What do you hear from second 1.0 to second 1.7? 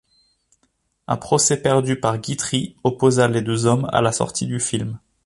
Un procès,